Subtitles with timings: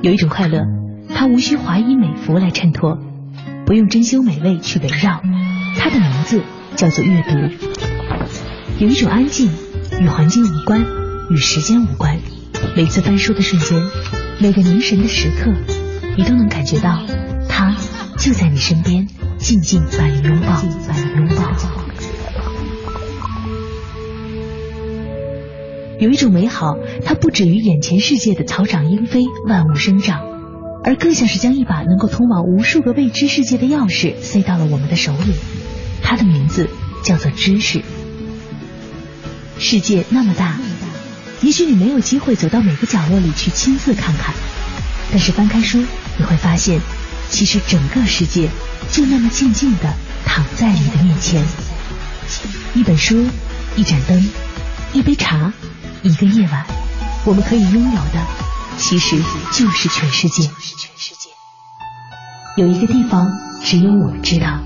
[0.00, 0.62] 有一种快乐，
[1.12, 2.98] 它无需华衣美服来衬托，
[3.66, 5.20] 不用珍馐美味去围绕，
[5.76, 6.40] 它的名字
[6.76, 7.30] 叫做阅读。
[8.78, 9.50] 有一种安静，
[10.00, 10.86] 与环境无关，
[11.30, 12.16] 与时间无关。
[12.76, 13.76] 每次翻书的瞬间，
[14.40, 15.52] 每个凝神的时刻，
[16.16, 17.02] 你都能感觉到，
[17.48, 17.74] 它
[18.18, 19.08] 就在你身边，
[19.38, 21.77] 静静把你拥抱，把你拥抱。
[25.98, 30.20] 有一种美好，它不止于眼前世界的草长莺飞、万物生长，
[30.84, 35.34] 而更像是将一把能够通往无数个未知世界的钥匙塞到了我们的手里。
[36.00, 36.70] 它的名字
[37.02, 37.82] 叫做知识。
[39.58, 40.60] 世界那么大，
[41.42, 44.32] 也许你没有机会走到每个角落里去亲自看看，
[45.10, 45.84] 但是翻开书，
[46.16, 46.80] 你会发现，
[47.28, 48.48] 其实整个世界
[48.92, 49.92] 就那么静静的
[50.24, 51.44] 躺在你的面前。
[52.76, 53.26] 一本书，
[53.74, 54.24] 一盏灯，
[54.92, 55.52] 一杯茶。
[56.02, 56.64] 一个夜晚，
[57.24, 58.26] 我们可以拥有的，
[58.76, 59.16] 其实
[59.52, 60.48] 就是全世界。
[62.56, 63.30] 有一个地方，
[63.62, 64.60] 只有我知道，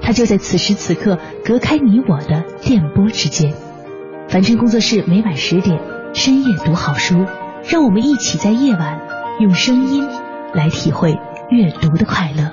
[0.00, 3.54] 它就在此时此刻，隔开你我的电波之间。
[4.28, 5.78] 凡尘工作室每晚十点，
[6.14, 7.26] 深夜读好书，
[7.68, 9.00] 让我们一起在夜晚
[9.40, 10.08] 用声音
[10.54, 11.18] 来体会
[11.50, 12.52] 阅读的快乐。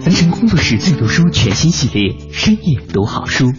[0.00, 3.52] 凡尘工作室最读书全新系列，深夜读好书，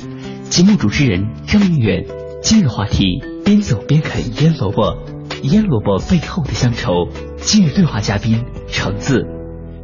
[0.49, 2.03] 节目主持人张明远。
[2.41, 4.97] 今日话题：边走边啃腌萝卜，
[5.43, 7.07] 腌萝卜背后的乡愁。
[7.37, 9.25] 今日对话嘉宾：橙子。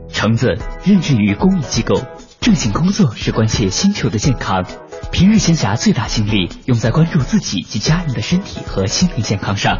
[0.10, 2.02] 橙子任职于公益机构，
[2.40, 4.64] 正经工作是关切星球的健康，
[5.12, 9.78] 平日闲暇最大精力用在关注自己及家人的身体和心灵健康上。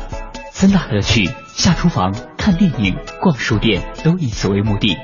[0.52, 4.96] 三大乐趣：下厨房、看电影、逛书店，都以此为目的。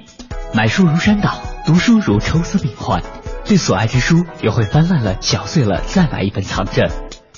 [0.53, 3.01] 买书如山倒，读书如抽丝剥幻，
[3.45, 6.91] 对所爱之书也会翻烂了、嚼碎了，再买一本藏着。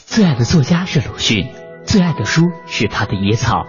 [0.05, 1.47] 最爱的作家是鲁迅，
[1.85, 3.65] 最爱的书是他的《野草》。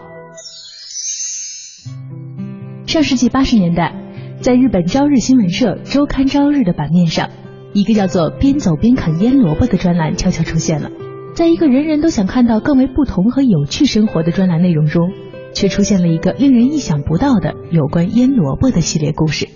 [2.87, 3.95] 上世纪八十年代，
[4.41, 7.31] 在日本朝日新闻社周刊朝日的版面上，
[7.73, 10.91] 一个叫做“边走边啃腌萝卜”的专栏悄悄出现了。
[11.35, 15.11] 在一个人人都想看到更为不同和有趣生活的专栏内容中，
[15.55, 19.49] 却出现了一个令人意想不到的有关腌萝卜的系列故事。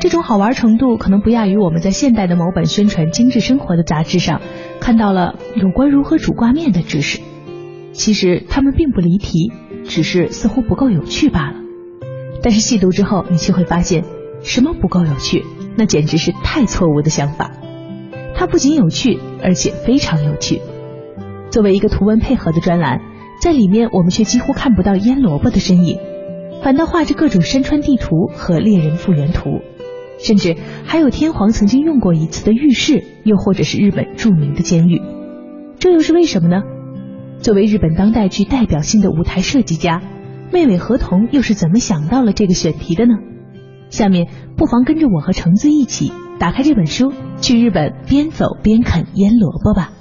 [0.00, 4.40] 这种好玩程度可能不亚于我们在现代的某本宣传精致生活的杂志上
[4.80, 7.20] 看到了有关如何煮挂面的知识。
[7.92, 9.52] 其实他们并不离题，
[9.84, 11.56] 只是似乎不够有趣罢了。
[12.42, 14.04] 但是细读之后，你却会发现，
[14.42, 15.44] 什么不够有趣？
[15.76, 17.50] 那简直是太错误的想法。
[18.34, 20.62] 它不仅有趣，而且非常有趣。
[21.50, 23.00] 作为一个图文配合的专栏，
[23.42, 25.98] 在里面我们却几乎看不到腌萝卜的身影，
[26.62, 29.60] 反倒画着各种山川地图和猎人复原图。
[30.18, 30.54] 甚至
[30.84, 35.00] 还有天皇曾经用过一次的浴室，又或者是日本著名的监狱，
[35.78, 36.62] 这又是为什么呢？
[37.38, 40.02] 作为日本当代具代表性的舞台设计家，
[40.52, 43.14] 妹妹和同又是怎么想到了这个选题的呢？
[43.88, 44.28] 下面
[44.58, 49.92] 不妨跟着我和橙子一起打开这本书，去日本边走边啃腌萝卜吧。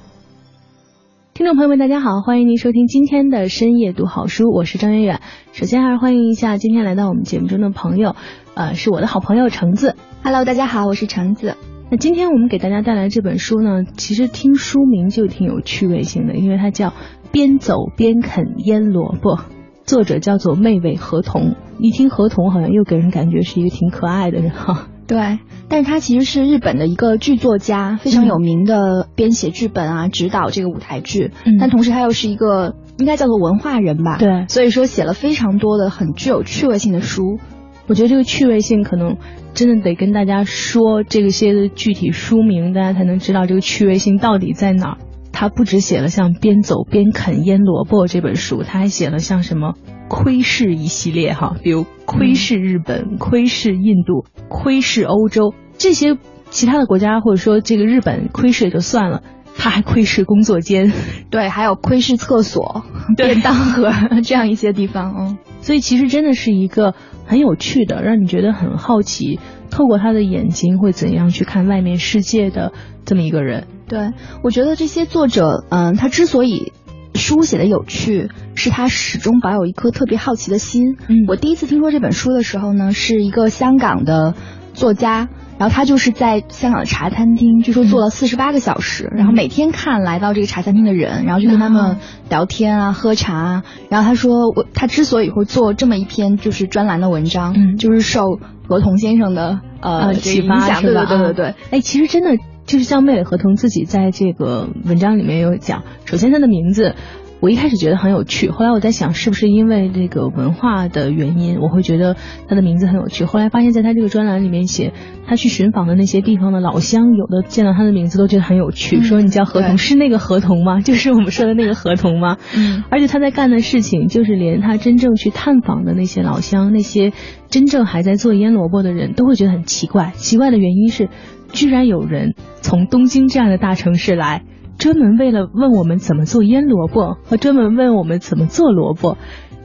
[1.39, 5.22] 听众朋友们，大家好，欢迎您收听今天的深夜读好书，我是张远远。
[5.53, 8.17] 首先还是欢迎一下今天来到我们节目中的朋友，
[8.55, 9.95] 呃，是我的好朋友橙子。
[10.22, 11.55] Hello，大家好，我是橙子。
[11.89, 16.89] 那今天我们给大家带来这本书呢，其实听书名就挺有趣味性的，因为它叫
[17.31, 19.38] 《边走边啃腌萝卜》，
[19.85, 21.56] 作者叫做妹尾河童。
[21.79, 24.89] 一听河童，好像又给人感觉是一个挺可爱的人哈。
[25.09, 31.31] 对，但是他其实是日本的一个剧作家，非常有名的编写剧本啊，指导这个舞台剧。
[31.46, 34.18] 嗯，但同时他又是一个应该叫做文化人吧？
[34.19, 37.40] 对，所以说写了非常多的很具有趣味性的书。
[37.88, 39.18] 我觉得这个趣味性可能
[39.56, 44.98] 真的得跟大家说这些的具体书名，大家才能知道这个趣味性到底在哪儿。
[45.39, 49.75] 他不只写了像《边走边啃腌萝卜》这本书，他还写了像什么。
[50.09, 56.17] 窥视一系列哈，比如窥视日本、窥视印度、窥视欧洲这些
[56.50, 59.23] 其他的国家，或者说这个日本窥视也就算了，
[59.55, 60.91] 他还窥视工作间，
[61.31, 62.83] 对，还有窥视厕所、
[63.15, 66.95] 便当盒这样一些地方，嗯，所以其实真的是一个
[67.25, 69.39] 很有趣的，让你觉得很好奇，
[69.71, 72.74] 透过他的眼睛会怎样去看外面世界的
[73.06, 73.68] 这么一个人。
[73.89, 74.13] 对，
[74.44, 76.71] 我觉得这些作者，嗯，他之所以。
[77.15, 80.95] 书写的有趣，是他始终保有一颗特别好奇的心。
[81.07, 84.36] 嗯，我第一次听说这本书的时候呢，是一个香港的
[84.74, 85.27] 作家，
[85.57, 91.97] 然后他就是在香港的茶餐厅，据说坐了四十八个小时，然后每天看来到这个茶餐厅的人，然后就跟他们
[92.30, 93.63] 聊天啊、喝茶啊。
[93.89, 101.56] 然后他说，我他之所以会做这么一篇就是专栏的文章，嗯，就是受罗彤先生的呃启发，对对对对对。
[101.71, 102.38] 哎，其实真的。
[102.69, 106.94] 就是像妹尾合同自己在这个文章里面有讲，首先他的名字，
[107.39, 112.16] 我一开始觉得很有趣，后来我在想是不是因为这个文化的原因，我会觉得
[112.48, 113.25] 他的名字很有趣。
[113.25, 114.94] 后来发现，在他这个专栏里面写
[115.25, 120.80] 他去寻访的那些地方的老乡，有的见到他的名字都觉得很有趣，说你叫合同是那个合同吗？
[120.80, 122.38] 就是我们说的那个合同吗？
[122.56, 127.13] 嗯，而且他在干的事情，就是连他真正去探访的那些老乡，那些
[127.50, 130.13] 真正还在做腌萝卜的人都会觉得很奇怪。
[130.18, 131.10] 奇怪的原因是，
[131.51, 134.44] 居然有人从东京这样的大城市来。
[134.78, 139.18] 专门为了问我们怎么做腌萝卜，和专门问我们怎么做萝卜，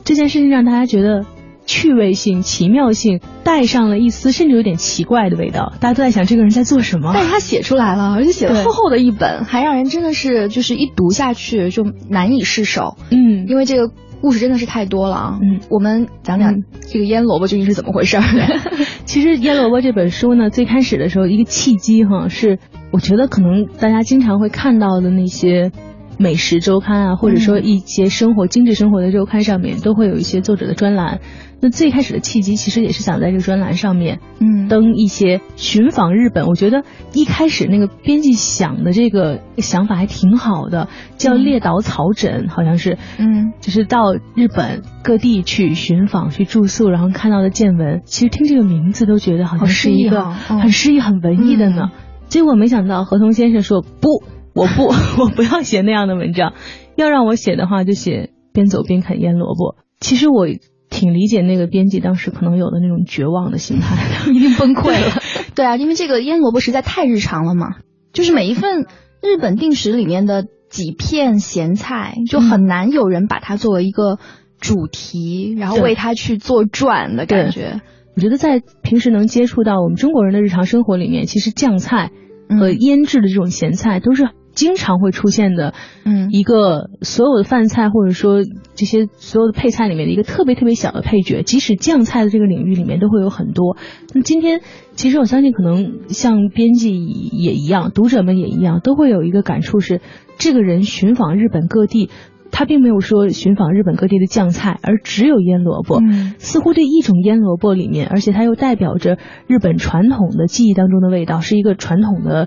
[0.05, 1.25] 这件事情让大家觉得
[1.67, 5.73] 趣味性、奇妙性带上了一丝甚至有点奇怪的味道。
[5.79, 12.97] 大家都在想这个人在做什么，但是他写出来了，而且写了厚厚的一本，还让人真的是就是一读下去就难以释手。
[13.13, 15.39] 嗯，因为这个故事真的是太多了啊。
[15.43, 18.23] 嗯，我们讲讲这个腌萝卜究竟是怎么回事儿。
[19.05, 22.59] 其实腌萝卜这本书呢，最开始的时候一个契机哈是。
[22.91, 25.73] 我觉得可能大家经常会看到的那些
[26.17, 31.19] 美食周刊啊，或者说一些生活精致生活的周刊上面，都会有一些作者的专栏。
[31.65, 36.45] 那最开始的契机其实也是想在这个专栏上面，嗯，登一些寻访日本。
[36.47, 36.85] 我觉得
[37.15, 48.03] 一开始那个编辑想的这个想法还挺好的，叫列岛草枕，好像是，嗯，就是到日本各地去寻访、去住宿，然后看到的见闻。
[48.05, 51.93] 其实听这个名字都觉得好像是一个很诗意、很文艺的呢。
[52.29, 54.23] 结果没想到，何同先生说不，
[54.55, 54.89] 我不，
[55.19, 56.53] 我不要写那样的文章，
[56.95, 59.77] 要让我写的话就写边走边啃腌萝卜。
[59.99, 60.47] 其实我
[60.95, 63.97] 挺理解那个编辑当时可能有的那种绝望的心态，
[64.33, 65.21] 一定崩溃了。
[65.57, 67.67] 对啊，因为这个腌萝卜实在太日常了嘛，
[68.13, 68.87] 就是每一份
[69.21, 74.19] 日本定食里面的几片咸菜，就很难有人把它作为一个
[74.61, 77.81] 主题，然后为它去做传的感觉。
[78.17, 82.13] 我觉得在平时能接触到我们中国人的日常生活里面，其实酱菜
[82.49, 85.75] 和腌制的这种咸菜都是经常会出现的，
[86.05, 88.43] 嗯，一个所有的饭菜或者说
[88.75, 91.43] 这些所有的配菜里面的一个特别特别小的配角。
[91.43, 93.77] 即使酱菜的这个领域里面都会有很多。
[94.15, 94.61] 那今天
[94.95, 100.01] 其实我相信，可能像编辑也一样，读者们也一样，都会有一个感触是，
[100.39, 102.11] 这个人寻访日本各地。
[102.57, 106.01] 他并没有说寻访日本各地的酱菜，而只有腌萝卜。
[106.39, 109.19] 似乎这一种腌萝卜里面，而且它又代表着
[109.49, 112.47] 日本传统的记忆当中的味道，是一个传统的，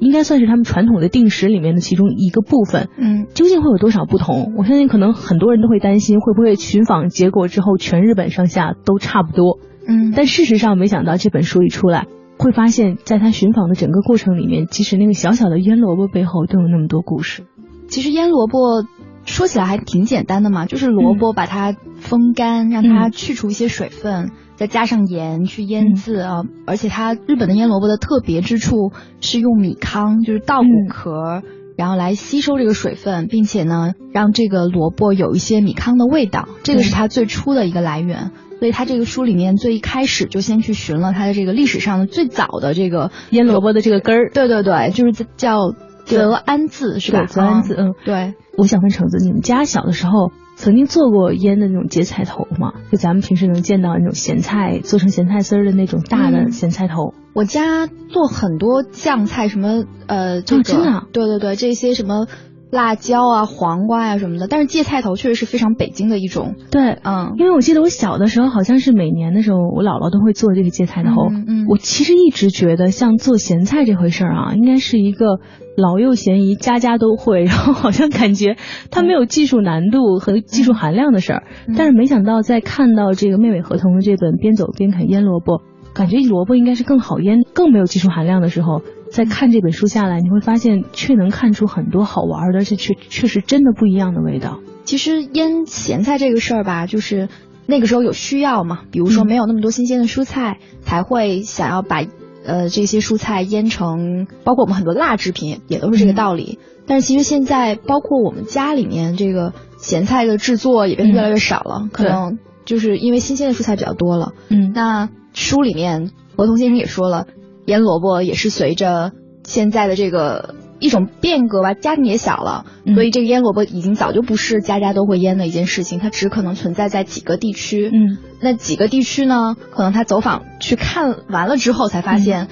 [0.00, 2.88] 应该算是他们传统的定时里面的其中一个部分。
[2.96, 4.54] 嗯，究竟会有多少不同？
[4.56, 9.58] 我相信可能很多人都会担心，会不会寻访结果之后全日本上下都差不多？
[9.86, 12.06] 嗯，但事实上没想到这本书一出来，
[12.38, 17.44] 会发现在他寻访的整个过程里面，其实那个小小的腌萝卜背后都有那么多故事。
[17.88, 18.84] 其实腌萝卜。
[19.26, 24.30] 说起来还挺简单的嘛，就是萝卜把它风干，让它去除一些水分，
[24.60, 26.42] 再加上盐去腌制啊。
[26.66, 28.92] 而且它日本的腌萝卜的特别之处
[29.22, 31.40] 是用米糠，就是稻谷壳，
[31.78, 38.32] 然后来吸收这个水分，并且呢让这个萝卜有一些米糠的味道，这个是它最初的一个来源。
[38.58, 44.30] 所以它这个书里面最一开始就先去寻了它的这个历史上的最早的这个腌萝卜的这个根儿。
[44.34, 45.72] 对对对，就是叫。
[46.06, 47.26] 泽安字是吧？
[47.26, 48.34] 泽安字，嗯，对。
[48.56, 52.74] 我想问橙子，你们家小的时候曾经做过腌的那种芥菜头吗？
[52.92, 57.14] 就咱们平时能见到那种咸菜做成咸菜丝儿的那种大的咸菜头。
[57.32, 62.26] 我家做很多酱菜，什么呃，这个，真的，对对对，这些什么。
[62.70, 66.54] 辣椒啊，黄瓜呀什么的，但是芥菜头确实是非常北京的一种。
[66.70, 71.10] 对，嗯，因为我记得我小的时候，好像是每年的时候，我姥姥都会做这个芥菜头。
[71.30, 75.40] 嗯，我其实一直觉得，像做咸菜这回事儿啊，应该是一个
[75.76, 78.56] 老幼咸宜，家家都会， 然后好像感觉
[78.90, 81.42] 它没有技术难度和技术含量的事儿。
[81.76, 85.58] 但是没想到，在看到这个妹妹合同的这本《边走边啃腌萝卜》，
[85.94, 88.82] 感觉萝卜应该是更好腌、更没有技术含量的时候。
[89.10, 94.60] 在看这本书下来，你会发现却能看出很多好玩的，而且确确实真的不一样的味道。
[94.84, 97.28] 其实腌咸菜这个事儿吧，就是
[97.66, 102.04] 那个时候有需要嘛，比如说没有那么多新鲜的蔬菜，才会想要把
[102.44, 106.60] 呃这些蔬菜腌成，包括我们很多辣制品也都是这个道理。
[106.86, 114.34] 但是其实现在，包括我们家里面这个咸菜的制作也变得越来越少了，可能就是因为新鲜的蔬菜比较多了。
[114.50, 117.26] 嗯，那书里面何同先生也说了。
[117.66, 119.12] 腌萝卜也是随着
[119.44, 127.88] 现在的这个一种变革吧，家庭也小了，所以这个腌萝卜已经早就不是家家都会腌的一件事情，它只可能存在在几个地区。
[127.92, 132.48] 嗯，那几个地区呢，可能他走访去看完了之后，才发现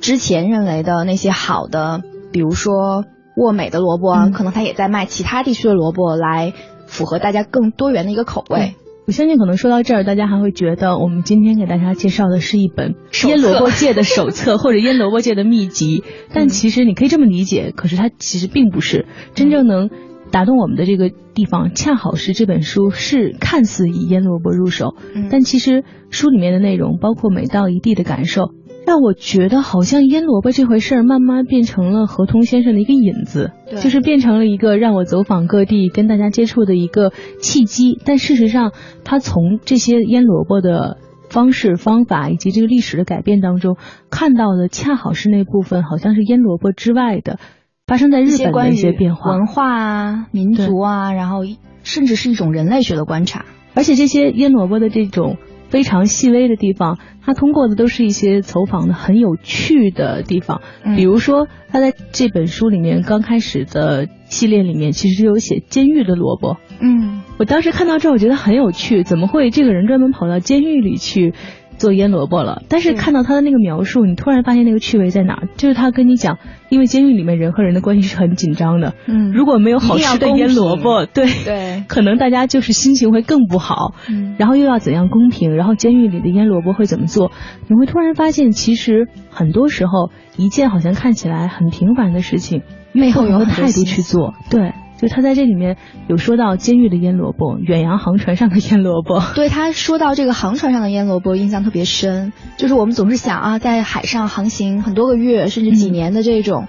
[0.00, 3.04] 之前认为的那些好的，比如说
[3.36, 6.52] 沃美的萝卜，可能他也在卖其他地区的萝卜来
[6.86, 8.76] 符合大家更多元的一个口味。
[9.06, 12.94] 我相信可能说到这儿，大家还会觉得我们今天给大家介绍的是一本
[13.26, 19.06] 腌萝卜界的手册 或者腌萝卜界的秘籍，但其实你可以这么理解，可是它其实并不是。
[19.34, 19.90] 真正能
[20.30, 24.94] 打动我们的这个地方，恰好是这本书是看似以腌萝卜入手，
[25.28, 28.52] 但其实书里面的内容，包括每到一地的感受，
[28.90, 37.96] 让我觉得好像腌萝卜这回事儿，慢慢变成了河通先生的一个引子，就是变成了一个让我走访各地、跟大家接触的一个契机。
[38.04, 38.72] 但事实上，
[39.04, 43.76] 他从这些腌萝卜的方式、方法以及这个历史的改变当中，
[44.10, 47.38] 看到的恰好是那部分好像是腌萝卜之外的。
[47.86, 51.42] 发生在日本的一些变化，文化啊、民族啊，然后
[51.84, 53.44] 甚至是一种人类学的观察。
[53.72, 55.36] 而且这些腌萝卜的这种
[55.70, 60.60] 非常细微的地方，他通过的都是一些走访的很有趣的地方。
[60.96, 66.58] 比如说，他在这本书里面刚开始的系列里面，其实有写监狱的萝卜。
[66.80, 71.32] 嗯，我当时看到这，我觉得很有趣，怎么会这个人专门跑到监狱里去？
[71.80, 75.44] 做腌萝卜了，但是看到他的那个描述，你突然发现那个趣味在哪？
[75.56, 85.56] 就是他跟你讲，因为监狱里面人和人的关系是很紧张的，嗯，如果没有好吃的腌萝卜，对对，可能大家就是心情会更不好，嗯，然后又要怎样公平？
[85.56, 87.32] 然后监狱里的腌萝卜会怎么做？
[87.66, 94.74] 你会突然发现，其实很多时候一件好像看起来很平凡的事情，背后有态度去做，对。
[95.00, 95.78] 就他在这里面
[96.08, 99.22] 有说到监狱的腌萝卜，远洋航船上的腌萝卜。
[99.34, 102.34] 对他说到这个航船上的腌萝卜，印象特别深。
[102.58, 106.68] 就是我们总是想啊，在海上航行很多个月，甚至几年的这种。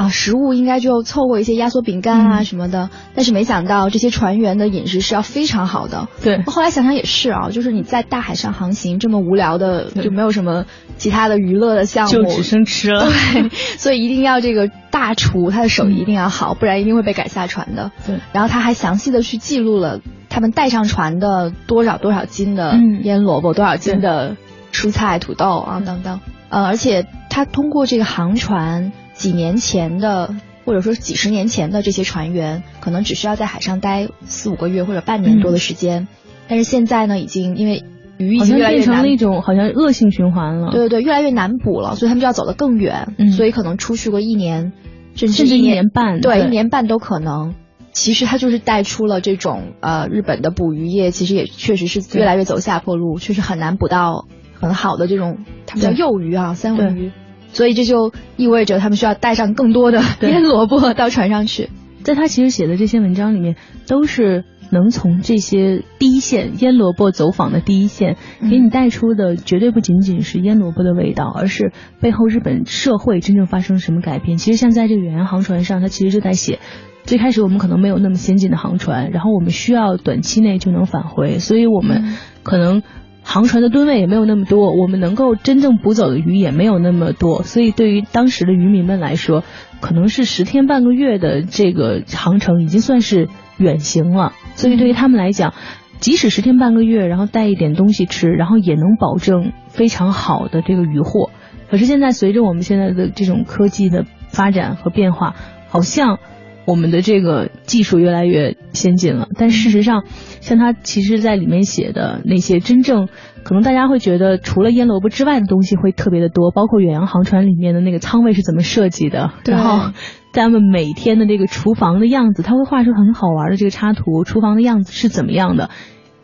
[0.00, 6.08] 啊，食物应该就凑合一些压缩饼干啊什么的，但是没想到这些船员的饮食是要非常好的。
[6.22, 10.64] 对，后来想想也是啊，就是你在大海上航行这么无聊的，就没有什么
[10.96, 13.04] 其他的娱乐的项目，就只剩吃了。
[13.34, 17.90] 对，所以一定要这个大厨他的手艺一定要好，不然一定会被赶下船的。
[18.06, 24.36] 对，然后他还详细的去记录了他们带上船的多少多少斤的腌萝卜，多少斤的
[24.72, 26.20] 蔬菜、土豆啊等等。
[26.48, 28.92] 呃，而且他通过这个航船。
[29.20, 30.34] 几年前的，
[30.64, 36.08] 或者说几十年前的这些船员，可能只需要在海上待四五个月或者半年多的时间，
[36.48, 37.84] 但是现在呢，已经因为
[38.16, 40.70] 鱼已经越来越变成了一种好像恶性循环了。
[40.70, 44.72] 对对对，越来越难捕了，所以他们就要走得更远，所以可能出去过一年，
[45.14, 47.54] 甚至一年半，对，一年半都可能。
[47.92, 57.12] 其实它就是带出了这种呃，日本的捕鱼业其实也确实是越来越走下坡路，确实很难捕到很好的这种，它们叫幼鱼啊，三文鱼。
[57.52, 61.68] 所以这就意味着他们需要带上更多的腌萝卜到船上去。
[62.02, 74.38] 在他其实写的这些文章里面，都是能从这些第一线腌萝卜走访的第一线，给你带出的绝对不仅仅是腌萝卜的味道，而是背后日本社会真正发生了什么改变。
[74.38, 76.58] 其实像在这个远洋航船上，他其实就在写，
[77.04, 82.82] 最开始我们可能没有那么先进的航船，然后我们需要短期内就能返回，所以我们可能。
[83.32, 89.44] 航船的吨位也没有那么多，我们能够真正捕走的鱼也没有那么多，所以对于当时的渔民们来说，
[89.80, 94.32] 可能是十天半个月的这个航程已经算是远行了。
[94.56, 95.54] 所以对于他们来讲，
[96.00, 101.30] 即使十天半个月，然后带一点东西吃，然后也能保证非常好的这个渔获。
[101.70, 105.36] 可是现在随着我们现在的这种科技的发展和变化，
[105.68, 106.18] 好像。
[106.66, 110.04] 我们的这个技术越来越先进了，但事实上，
[110.40, 113.08] 像他其实在里面写的那些真正
[113.42, 119.92] 可能大家会觉得除了腌萝卜之外的东西会特别的多，包括远洋航船里面的那个舱位是怎么设计的，然后
[120.32, 125.70] 他们每天的这个厨房的样子，他会画出很好玩的这个插图，厨房的样子是怎么样的，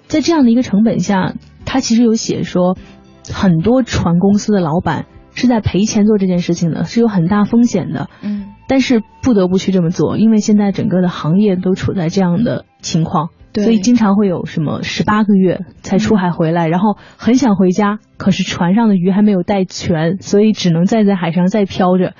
[0.06, 2.76] 在这样的一个成本下，他其实有写说
[3.32, 8.52] 很多船公司的老板是在赔钱做这件事情的，是有很大风险的，嗯。
[8.68, 22.14] 但是不得不去这么做，因为现在整个的行业都处在这样的情况，所以经常会有什么十八个月才出海回来，然后很想回家，可是船上的鱼还没有带全，所以只能再在海上再漂着。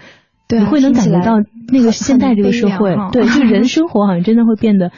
[0.49, 4.93] 对，你会能感觉到那个现在这个社会，对，就 人生活好像真的会变得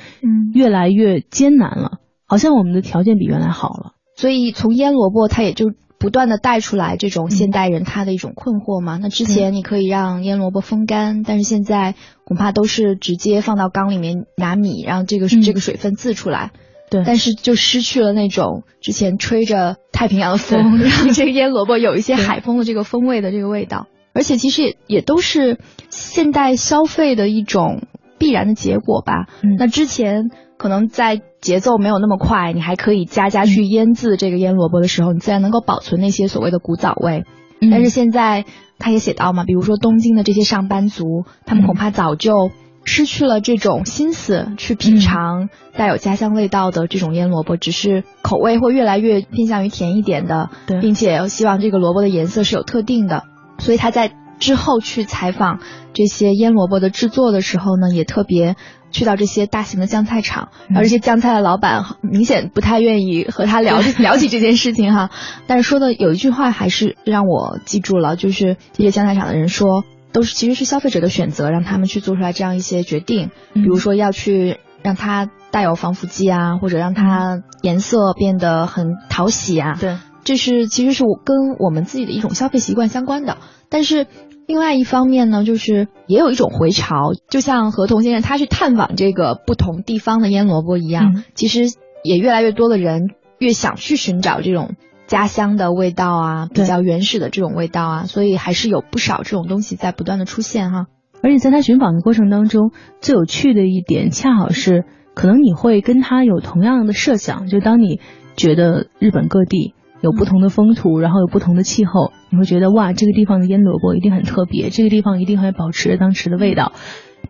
[0.52, 3.92] 越来越艰难了，好像我们的条件比原来好了。
[4.16, 5.72] 所以从腌萝卜，它也就。
[5.98, 8.98] 不断的带出来这种现代人他的一种困惑嘛？
[9.02, 16.52] 那之前你可以让腌萝卜风干，但是现在恐怕都是直接放到缸里面拿米，让这个这个水分自出来。
[16.88, 23.88] 对，但是就失去了那种之前吹着太平洋的风，让这个腌萝卜有一些 海风的这个风味的这个味道。
[24.14, 25.58] 而且其实也也都是
[25.90, 27.82] 现代消费的一种
[28.18, 29.26] 必然的结果吧。
[29.58, 30.30] 那之前。
[30.58, 37.24] 可能在节奏没有那么快，你还可以加加去腌制这个腌萝卜的时候，你自然能够保存那些所谓的古早味。
[37.70, 38.44] 但是现在
[38.78, 42.50] 他也写到嘛，比如说东京的这些上班族，他们恐怕早就
[42.84, 50.50] 失去了这种心思去品尝带有家乡味道的这种腌萝卜，只是口味会越来越偏向于甜一点的，
[50.80, 53.22] 并且希望这个萝卜的颜色是有特定的。
[53.58, 55.58] 所以他在之后去采访
[55.92, 58.56] 这些腌萝卜的制作的时候呢，也特别。
[58.90, 65.10] 去到这些大型的酱菜厂，然后这些酱菜的老板明显不太愿意和他聊 聊起这件事情哈。
[65.46, 79.76] 但是说的有一句话还是让我记住了，就是这些酱菜厂的人说，都是其实是消费者的选择，让他们去做出来这样一些决定，比如说要去让它带有防腐剂啊，或者让它颜色变得很讨喜啊。
[79.78, 83.36] 对，这是其实是我跟我们自己的一种消费习惯相关的，
[83.68, 84.06] 但是。
[84.48, 91.64] 另外一方面呢，就是也有一种回潮，就像何童先生他去探访这个不同地方的腌萝卜一样，其实
[92.02, 94.70] 也越来越多的人越想去寻找这种
[95.06, 100.86] 家乡的味道啊，比较原始的这种味道啊，所以还是有不少这种东西在不断的出现哈。
[101.22, 108.00] 而且在他寻访的过程当中，最有趣的一点，恰好是可能你会跟他有同样的设想，就当你
[108.34, 109.74] 觉得日本各地。
[110.00, 116.72] 有不同的风土，然后有不同的气候，你会觉得哇，这个地方的腌萝卜一定很特别，这个地方一定还保持着当时的味道。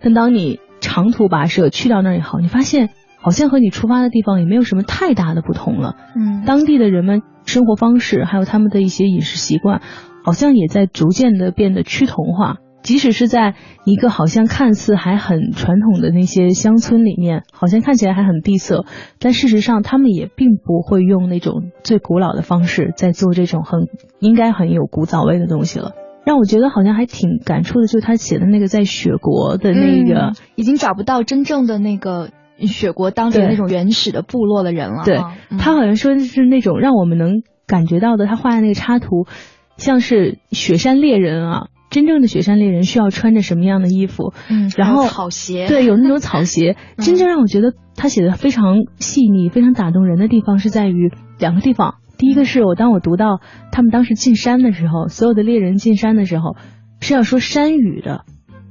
[0.00, 5.96] 但当你长途跋涉去到那儿以后，你发现好像和你出发的地方也没有什么太大的不同了。
[6.14, 9.80] 嗯，当地的人们生活方式，还有他们的一些饮食习惯，
[10.24, 12.56] 好像也在逐渐的变得趋同化。
[12.82, 13.54] 即使是在
[13.84, 18.84] 一个好像看似还很传统的那些乡村里面，好像看起来还很闭塞，
[19.18, 23.88] 但事实上他们也并不会用那种最古老的方式在做这种很
[24.20, 25.92] 应该很有古早味的东西了。
[26.24, 32.30] 让我觉得好像还挺感触的，就是他写的那个在雪国的那个，已经找不到真正的那个
[32.60, 35.04] 雪国当地那种原始的部落的人了。
[35.04, 35.16] 对
[35.58, 39.26] 他好像说的是那种让我们能感觉到的，他画的那个插图
[39.78, 41.68] 像是雪山猎人啊。
[41.90, 44.34] 真正的雪山猎人需要穿着什么样的衣服？
[44.50, 46.76] 嗯，然后草鞋，对，有那种草鞋。
[46.98, 51.94] 真正让我觉得他写的非常细腻、非常打动人的地方是在于两个地方。
[52.18, 53.40] 第一个是我当我读到
[53.72, 56.56] 他们当时进山的时候，所有的猎人进山的时候
[57.00, 58.24] 是要说山语的，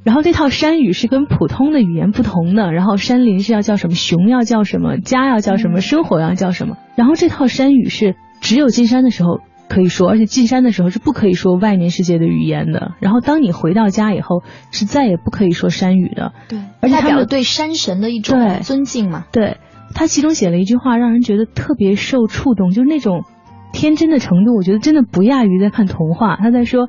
[0.03, 2.71] 然后这套山语是跟普通的语言不同的。
[2.71, 3.95] 然后山林是要叫什么？
[3.95, 4.97] 熊要叫什么？
[4.97, 5.81] 家要叫什么？
[5.81, 6.77] 生活要叫什么？
[6.95, 9.39] 然后这套山语是只有进山的时候。
[9.69, 12.93] 可以说，而且进山的时候是不可以说外面世界的语言的。
[12.99, 16.31] 然后当你回到家以后，是再也不可以说山语的。
[16.47, 19.25] 对，而且他们对山神的一种尊敬嘛。
[19.31, 19.57] 对，
[19.93, 23.25] 他其中写了一句话，让人觉得特别受触动，就是那种
[23.73, 26.37] 天真的程度，我觉得真的不亚于在看童话。
[26.37, 26.87] 他在说，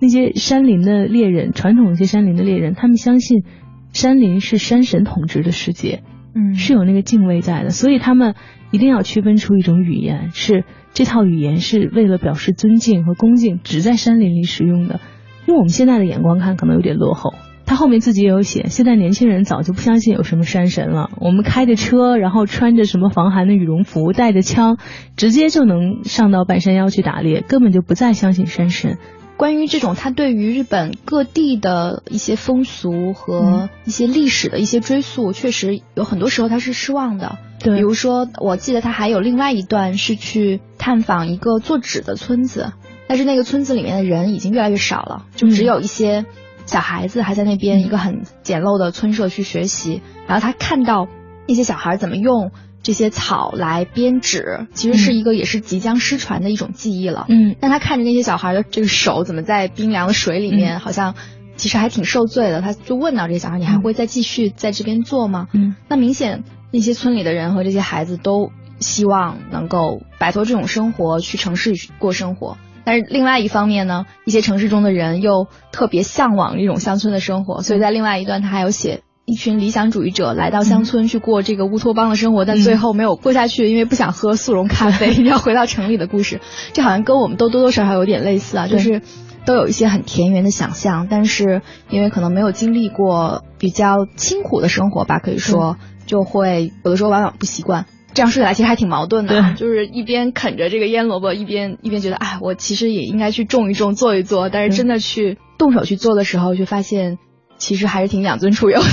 [0.00, 3.44] 那些山林的猎人，传统一些山林的猎人，他们相信
[3.92, 6.02] 山林是山神统治的世界，
[6.34, 8.34] 嗯，是有那个敬畏在的，所以他们
[8.72, 10.64] 一定要区分出一种语言是。
[10.96, 14.98] 这套语言是为了表示尊敬和恭敬，只在山林里使用的。
[15.44, 17.34] 用我们现在的眼光看，可能有点落后。
[17.66, 21.10] 他后面自己也有写，现在年轻人早就不相信有什么山神了。
[21.20, 24.78] 我们开着车，然后穿着什么防寒的羽绒服，带着枪，
[25.16, 28.96] 直接就能上到半山腰去打猎，根本就不再相信山神。
[29.36, 37.36] 关于这种他对于日本各地的一些风俗和一些历史的一些追溯，确实有很多时候他是失望的。
[37.66, 42.72] 对，比如说，我记得他还有另外一段是去探访一个做纸的村子，
[43.08, 46.24] 但是那个村子里面的人已经越来越少了，就只有一些
[46.64, 50.02] 小孩子还在那边一个很简陋的村舍去学习。
[50.26, 51.08] 然后他看到
[51.46, 52.50] 那些小孩怎么用。
[52.82, 57.26] 这些草来编纸，其实是一个也是即将失传的一种技艺了。
[57.28, 61.16] 嗯，但他看着那些小孩的这个手怎么在冰凉的水里面，好像
[61.56, 62.60] 其实还挺受罪的。
[62.60, 72.58] 他就问到这些小孩：“你还会再继续在这边做吗？”嗯，那明显那些村里的人和这些孩子都希望能够摆脱这种生活，去城市过生活。
[72.84, 79.02] 但是另外一方面呢，一些城市中的人又特别向往这种乡村的生活，所以在另外一段他还有写。
[79.28, 86.40] 一群理想主义者来到乡村去过这个乌托邦的生活，但最后没有过下去，因为不想喝速溶咖啡， 要回到城里的故事。
[86.72, 89.02] 这好像跟我们都多多少少有点类似啊，就是
[89.44, 97.86] 都有一些很田园的想象，但是因为可能没有经历过比较清苦的生活吧，可以说就会有的时候往往不习惯。
[98.14, 104.48] 这样说起来其实还挺矛盾的，就是一边啃着这个腌萝卜，一边一边觉得，哎，我其实也应该去种一种，做一做。
[104.48, 107.18] 但是真的去动手去做的时候，就发现。
[107.58, 108.86] 其实还是挺养尊处优的，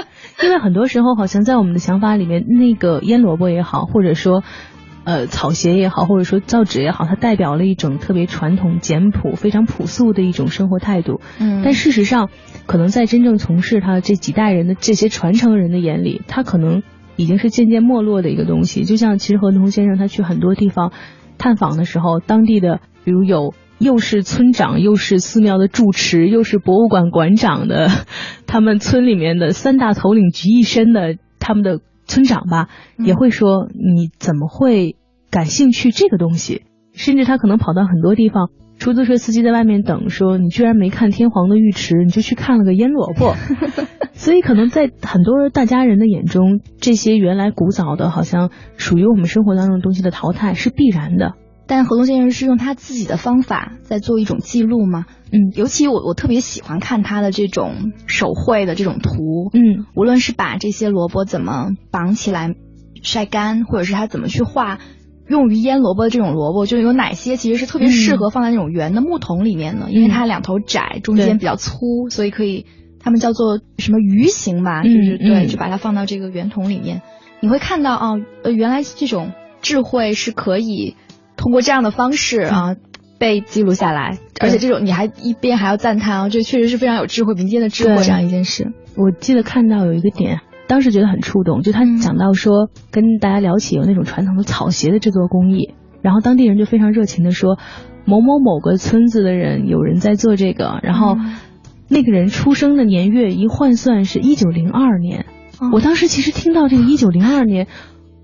[0.42, 4.42] 因为很多时候好像在我们的想法里面，那个腌萝卜也好，或者说，
[5.04, 11.20] 呃，草鞋也好，或者说造纸也好，它代表了一种特别传统、简朴、非常朴素的一种生活态度。
[11.38, 12.28] 嗯，但事实上，
[12.66, 16.82] 可能在真正从事它这几代人的这些传承人的眼里，它可能
[17.16, 18.84] 已经是渐渐没落的一个东西。
[18.84, 20.92] 就像其实何同先生他去很多地方
[21.38, 23.54] 探访的时候，当地的比如有。
[23.80, 27.88] 又是村长，又是寺庙的住持，又是博物馆馆长的，
[28.48, 32.68] 他们村里面的三大头领集一身的，他们的村长吧，
[32.98, 34.96] 也会说你怎么会
[35.30, 36.62] 感兴趣这个东西？
[36.92, 43.36] 甚至他可能跑到很多地方出租车司机在外面等，说你居然没看天皇的浴池，你就去看了个腌萝卜。
[44.14, 51.34] 所以可能在很多大家人的眼中，这些原来古早的，好像属于我们生活当中的东西的淘汰是必然的。
[51.68, 55.04] 但何东先生是用他自己的方法在做一种记录吗？
[55.30, 59.50] 嗯，尤其我我特别喜欢看他的这种手绘的这种图。
[59.52, 62.54] 嗯，无论是把这些萝卜怎么绑起来
[63.02, 64.78] 晒干，或者是他怎么去画。
[65.28, 69.88] 用于腌萝卜的这种萝卜，就有哪些其实是特别适合放在那种圆的木桶里面呢？
[69.90, 72.64] 因为它两头窄，中间比较粗，所以可以，
[72.98, 74.82] 他们叫做什么鱼形吧？
[74.82, 77.02] 就是对，就把它放到这个圆桶里面。
[77.40, 80.96] 你会看到啊，呃，原来这种智慧是可以
[81.38, 82.76] 通过这样的方式啊
[83.18, 88.02] 被记录下来，而且这种你还一边还要赞叹啊，这确实是非常有智慧、民间的智慧。
[88.02, 88.72] 这样一件事。
[88.94, 90.40] 我记得看到有一个点。
[90.66, 95.72] 当时觉得很触动，就他讲到说，跟大家聊起有那种传统的草鞋的制作工艺，
[96.02, 97.58] 然后当地人就非常热情的说，
[98.04, 101.16] 某某某个村子的人有人在做这个，然后
[101.88, 105.24] 那个人出生的年月一换算是一九零二年。
[105.72, 107.66] 我当时其实听到这个一九零二年，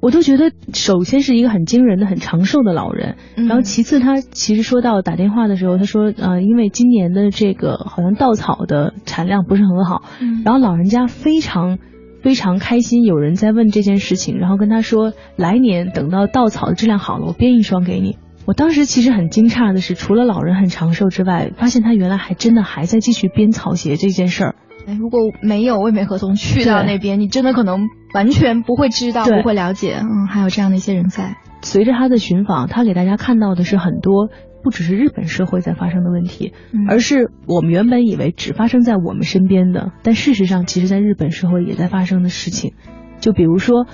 [0.01, 10.03] 我都觉得首先是一个很惊人的、很长寿的老人，然后其次他其实说到打电话的时候，他说呃，因为今年的这个好像稻草的产量不是很好，
[10.45, 11.79] 然后老人家非常。
[12.25, 18.17] 非常开心，有人在问这件事情，然后跟他说，来年等到稻草的质量好了，我编一双给你。
[18.47, 24.55] 我当时其实很惊诧的是，除了老人很长寿之外，发现他原来还真的还在继续编草鞋这件事儿。
[24.87, 31.37] 哎，如果没有魏美合同去到那边，你真的可能完全不会知道，不会了解，嗯，还有这样的一些人在。
[31.63, 34.29] 随着他的寻访，他给大家看到的是很多。
[34.63, 36.55] 不只是日本社会在发生的问题，
[36.89, 42.73] 而是我们原本以为只发生在我们身边的，但事实上，其实在日本社会也在发生的事情。
[43.21, 43.87] 就比如说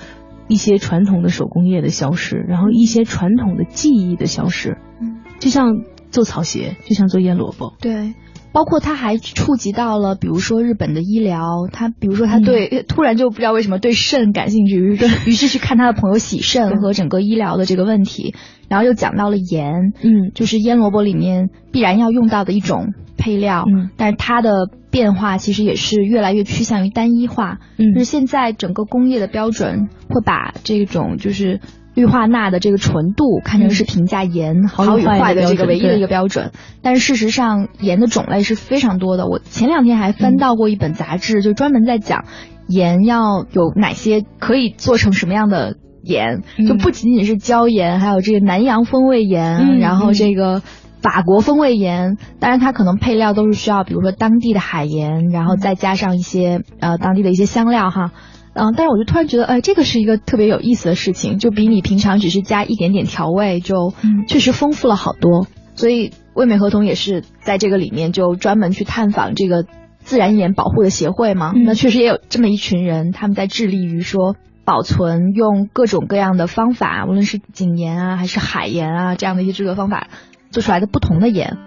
[0.47, 5.73] 一些传统的手工业的消失，然后一些传统的技艺的消失，嗯就像
[6.09, 7.73] 做草鞋，就像做腌萝卜。
[7.81, 8.13] 对。
[8.53, 18.35] 包括他还触及到了，比如说日本的医疗，他比如说他对突然就不知道为什么对肾感兴趣，于是 于是去看他的朋友洗肾和整个医疗的这个问题，
[18.67, 31.61] 然后又讲到了盐，嗯，就是腌萝卜里面必然要用到的一种配料，嗯，但是它的变化其实也是越来越趋向于单一化，嗯，就是现在整个工业的标准会把这种就是。
[32.01, 39.27] 氯化钠的这个纯度看成是评价盐好与坏的这个唯一的一个标准，但是事实上盐的种类是非常多的。
[39.27, 42.25] 我前两天还翻到过一本杂志，就专门在讲
[42.67, 50.63] 盐要有哪些可以做成什么样的盐，就不仅仅是椒盐，还有这个南洋风味盐，然后这个
[51.01, 52.17] 法国风味盐。
[52.39, 58.11] 当然，它可能配料都是需要，比如说当地的海盐，然后再加上一些呃当地的一些香料哈。
[58.53, 63.93] 嗯，但是我就突然觉得，哎，这个是一个特别有意思的事情，就比你平常只是加一点点调味，就
[64.27, 65.47] 确实丰富了好多。
[65.75, 69.65] 所以味美合同也是在这个里面就专门去探访这个
[69.99, 71.53] 自然盐保护的协会嘛。
[71.55, 74.35] 那确实也有这么一群人，他们在致力于说
[74.65, 80.07] 保存，用各种各样的方法，无论是井盐啊，还是海盐啊，这样的一些制作方法
[80.51, 81.57] 做出来的不同的盐。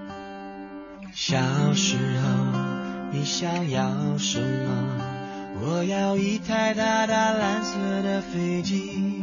[1.13, 1.39] 小
[1.73, 5.04] 时候，你想要什么？
[5.67, 9.23] 我要一台大大蓝色的飞机，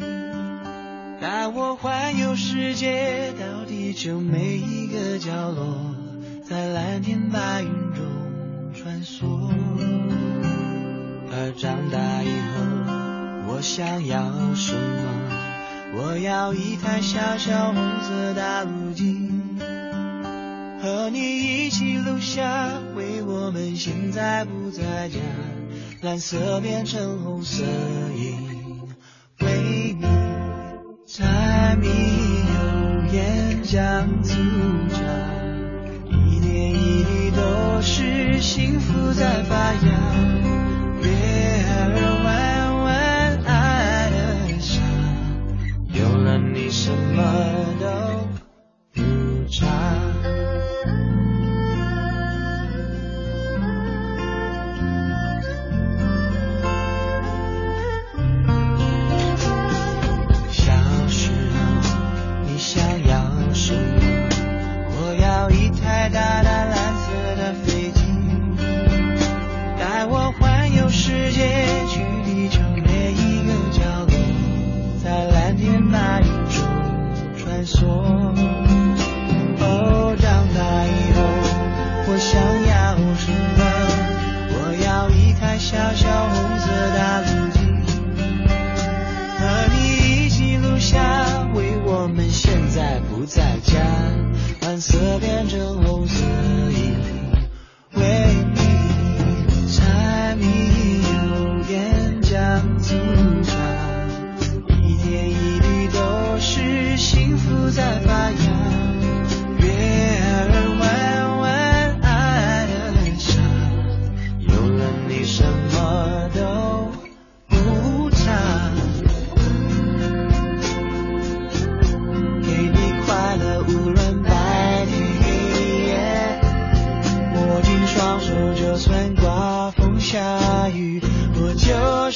[1.21, 5.93] 带我环游世界，到地球每一个角落，
[6.43, 8.03] 在蓝天白云中
[8.73, 9.51] 穿梭。
[11.31, 15.93] 而长大以后，我想要什么？
[15.93, 19.29] 我要一台小小红色大陆机，
[20.81, 25.19] 和你一起录下，为我们现在不在家。
[26.01, 27.63] 蓝色变成红色，
[28.15, 28.81] 因
[29.41, 30.07] 为你
[31.05, 34.33] 柴米油盐酱醋
[34.89, 34.99] 茶，
[36.09, 39.81] 一点一滴都是幸福在发芽。
[41.03, 41.07] 月
[41.69, 44.81] 儿弯弯爱的傻，
[45.93, 47.21] 有了你什么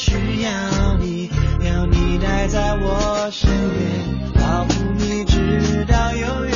[0.05, 0.13] 需
[0.43, 1.31] 要你，
[1.65, 6.53] 要你待在我身边，保护你直到永远。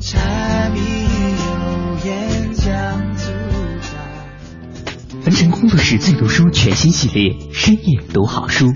[0.00, 3.30] 柴米油盐酱醋
[3.82, 3.98] 茶。
[5.26, 8.72] 文成工作室最读书全新系列深夜读好书，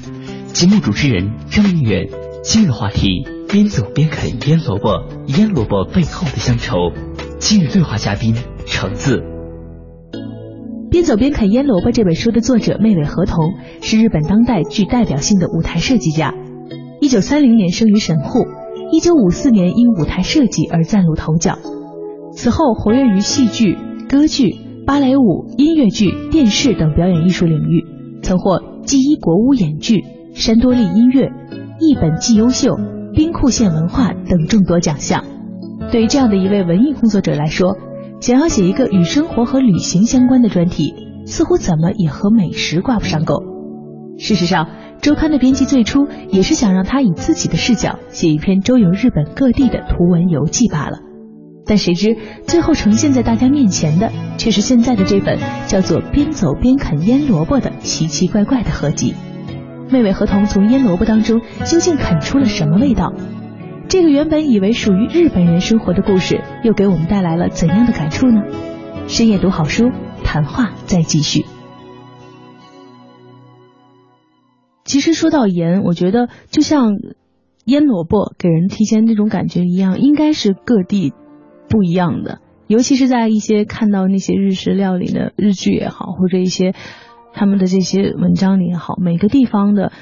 [0.52, 2.10] 节目主持人张明远，
[2.44, 6.92] 今日话题边走边啃腌萝卜，腌萝卜背后的乡愁。
[7.38, 9.31] 今日对话嘉宾橙子。
[10.92, 16.34] 边走边啃腌萝卜这本书的作者妹尾和同是日本当代具代表性的舞台设计家。
[17.00, 18.40] 一九三零年生于神户，
[18.92, 21.56] 一九五四年因舞台设计而崭露头角。
[22.34, 24.54] 此后活跃于戏剧、歌剧、
[24.86, 27.86] 芭蕾舞、音乐剧、电视等表演艺术领域，
[28.22, 31.30] 曾获纪伊国屋演剧、山多利音乐、
[31.80, 32.76] 一本记优秀、
[33.14, 35.24] 兵库县文化等众多奖项。
[35.90, 37.78] 对于这样的一位文艺工作者来说，
[38.22, 40.94] 想要写一个与生活和旅行相关的专题，
[41.26, 43.42] 似乎怎么也和美食挂不上钩。
[44.16, 44.68] 事实上，
[45.00, 50.98] 周刊的编辑最初也是想让他以自己的视角写一篇周游日本各地的图文游记罢了。
[51.66, 59.14] 但谁知，最后呈现在大家面前的，却是现在的这本叫做《边走边啃腌萝卜》的奇奇怪怪的合集。
[59.90, 63.12] 妹妹合同从腌萝卜当中究竟啃出了什么味道？
[63.92, 68.40] 这个原本以为属于日本人生活的故事，又给我们带来了怎样的感触呢？
[69.06, 69.90] 深夜读好书，
[70.24, 71.44] 谈话再继续。
[74.84, 76.94] 其实说到盐，我觉得就像
[77.66, 81.12] 腌萝卜给人提前那种感觉一样，应该是各地
[81.68, 82.38] 不一样的。
[82.68, 86.72] 尤其是在一些看到那些日式料理的日剧也好，或者一些
[87.34, 89.92] 他们的这些文章里也好，每个地方的。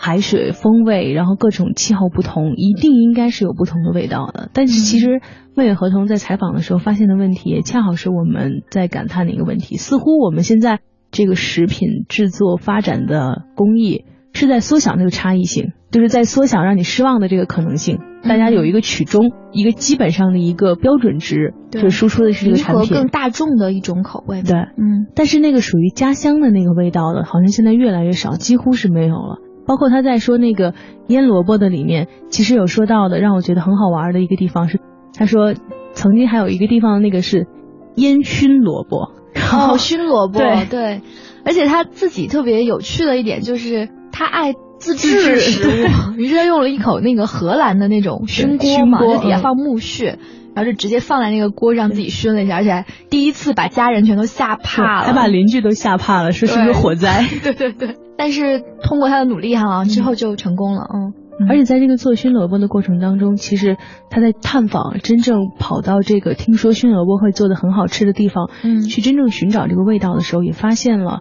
[0.00, 4.48] 海水风味，然后各种气候不同，一定应该是有不同的味道的。
[4.52, 5.20] 但是其实
[5.56, 9.76] 魏伟合同在采访的时候发现的问题，也恰好是我们在感叹的一个问题。
[9.76, 10.78] 似乎我们现在
[11.10, 17.98] 这个食品制作发展的工艺是在缩小那个差异性，就是在缩小让你失望的这个可能性。
[18.22, 24.42] 大家有一个曲中，一个基本上的一个标准值，就输出的是这个产品更大众的一种口味。
[24.42, 25.06] 对，嗯。
[25.16, 29.38] 但是那个属于家乡的那个味道的，好像现在越来越少，几乎是没有了。
[29.68, 30.72] 包括他在说那个
[31.06, 34.80] 腌萝卜的里面，其实有说到的，让我觉得很好玩的一个地方是，
[35.14, 35.54] 他说
[35.92, 37.46] 曾经还有一个地方那个是
[37.94, 39.12] 烟熏萝卜，
[39.52, 40.64] 哦，熏萝卜， 对。
[40.70, 41.02] 对，
[41.44, 50.18] 而且他自己特别有趣的一点就是他爱自制食物， 于是他用了一口那个荷兰的那种熏锅嘛，就底下放木屑。
[50.58, 57.24] 然后就直接放在那个锅上自己熏了一下，而且第一次把家人全都吓怕了，还把邻居都吓怕了，说是不是火灾。
[57.42, 60.88] 对对对，但是通过他的努力哈，之后就成功了。
[60.92, 63.76] 嗯，而且在这个做熏萝卜的过程当中，其实
[64.10, 71.20] 他在探访真正跑到这个听说熏萝卜会做的很好吃的地方，嗯，去真正寻找这个味道的时候，也发现了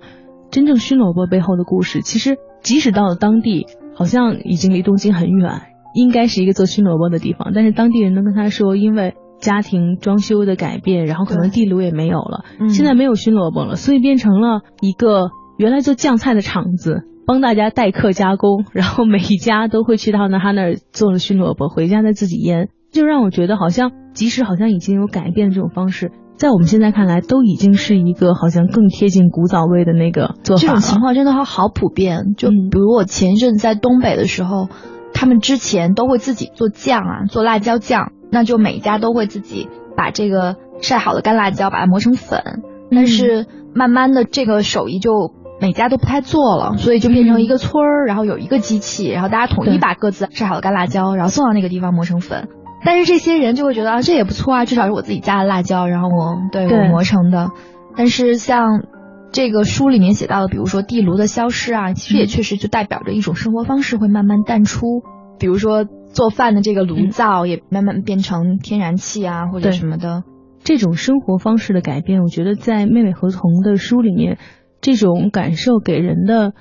[0.49, 2.01] 真正熏萝卜背后的故事。
[2.01, 5.61] 其实即使到了当地，好像已经离东京很远，
[5.93, 14.61] 应该是一个做熏萝卜的地方，但是当地人都跟他说，因为家庭装修的改变，然后可能地炉也没有了，现在没有熏萝卜了，所以变成了。
[14.81, 21.19] 一个原来做酱菜的厂子，帮大家代客加工，然后每一家都会去到那他那儿做了。
[21.19, 34.69] 熏萝卜，回家再自己腌，就让我觉得好像即使好像已经有改变这种方式，在我们现在看来都已经是一个好像更贴近古早味的那个做法这种情况真的好好普遍，就比如我前一阵在东北的时候，
[35.13, 38.11] 他们之前都会自己做酱啊，做辣椒酱。
[38.31, 42.61] 那就每家都会自己把这个晒好的干辣椒把它磨成粉，
[42.91, 52.47] 但是慢慢的这个手艺就每家都不太做了，所以就变成一个村儿，然后有一个机器，然后大家统一把各自晒好的干辣椒，然后送到那个地方磨成粉。
[52.85, 57.49] 但是这些人就会觉得啊，这也不错啊，至少是我自己家的辣椒，然后我对我磨成的。
[57.95, 58.83] 但是像
[59.31, 65.01] 这个书里面写到的，比如说地炉的消失啊，其实也确实就代表着一种生活方式会慢慢淡出，
[65.39, 65.85] 比如说。
[66.09, 70.23] 做饭的这个炉灶也慢慢变成天然气啊，或者什么的。
[70.63, 74.37] 这种生活方式的改变，我觉得在妹妹合同的书里面，
[74.81, 76.53] 这种感受给人的，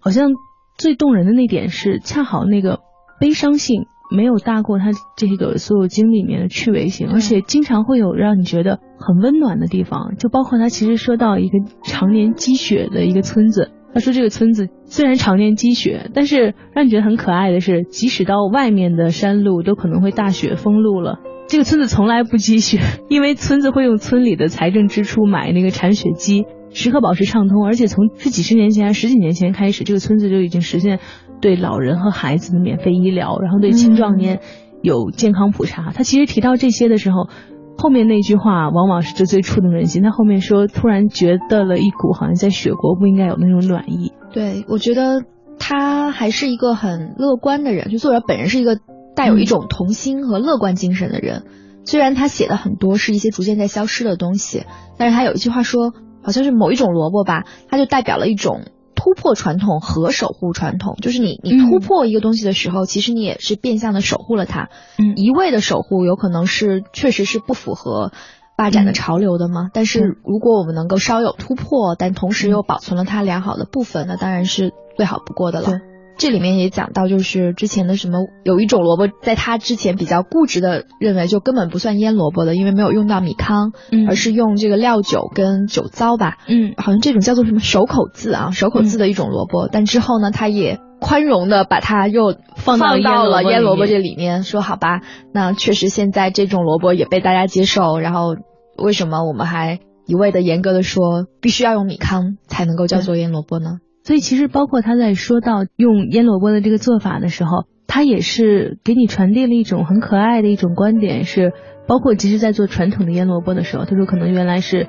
[0.00, 0.30] 好像
[0.76, 2.80] 最动人的那点是，恰好那个
[3.20, 4.86] 悲伤性没有大过他
[5.16, 10.16] 这个所有经历里面的趣味性，而且经常会有让你觉得很温暖的地方。
[10.18, 13.70] 就包括他其实说到一个常年积雪的一个村子。
[13.94, 27.66] 他说：“这个村子虽然常年积雪，但是让你觉得很可爱的是，即使到外面的山路都可能会大雪封路了，这个村子从来不积雪，因为村子会用村里的财政支出买那个铲雪机，时刻保持畅通。
[27.66, 30.98] 而且从是几十年前还是十几年前开始，这个村子就已经实现
[31.40, 34.40] 对老人和孩子的免费医疗，然后对青壮年
[34.82, 35.90] 有健康普查。
[35.92, 37.28] 他其实提到这些的时候，
[37.76, 40.02] 后面那句话往往是就最触动人心。
[40.02, 44.12] 他后面说，突然觉得了一股好像在雪国不应该有那种暖意。
[44.32, 45.22] 对，我觉得
[45.58, 48.78] 他还是一个很乐观的人，就作者本人是一个
[49.16, 51.44] 带有一种童心和乐观精神的人。
[51.84, 54.64] 虽然他写的很多是一些逐渐在消失的东西，
[54.96, 58.60] 但是他有一句话说，好像是某一种萝卜吧，它就代表了一种
[59.02, 60.96] 突破传统和守护传统。
[61.02, 64.68] 就是你你突破一个东西的时候，其实你也是变相的守护了它。
[64.96, 68.12] 嗯，一味的守护有可能是确实是不符合
[68.56, 69.70] 发展的潮流的嘛。
[69.74, 75.80] 但是如果我们能够稍有突破，但同时又保存了它良好的部分，那当然是最好不过的了。
[76.16, 89.68] 这里面也讲到，就是之前的什么有一种萝卜，在他之前比较固执的认为就根本不算腌萝卜的，因为没有用到米糠，嗯，而是用这个料酒跟酒糟吧，嗯，好像这种叫做什么手口字啊，手口字的一种萝卜。
[89.70, 95.00] 但之后呢，他也宽容的把它又放到了腌萝卜这里面，说好吧，
[95.32, 98.36] 那确实现在这种萝卜也被大家接受，然后
[98.76, 103.78] 为什么我们还一味的严格的说必须要用米糠才能够叫做腌萝卜呢？
[104.04, 111.52] 所以其实包括他在说到用腌萝卜的这个做法的时候，他也是给你传递了一种很可爱的一种观点，是
[111.86, 114.86] 包括其实，在做传统的腌萝卜的时候，他说可能原来是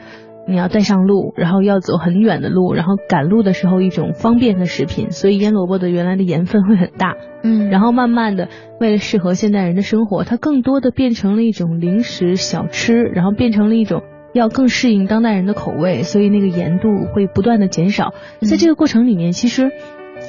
[0.48, 8.50] 你要带上路，然后要走很远的路，然后赶路的时候一种方便的食品，所以腌萝卜的原来的盐分会很大，嗯，然后慢慢的
[8.80, 14.02] 为了适合现代人的生活，它更多的变成了一种零食小吃，然后变成了一种。
[14.34, 18.14] 要更适应当代人的口味，所以那个盐度会不断的减少。
[18.42, 19.72] 在这个过程里面，其实